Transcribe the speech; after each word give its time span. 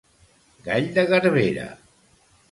Gall 0.67 0.87
de 0.95 1.03
garbera. 1.11 1.67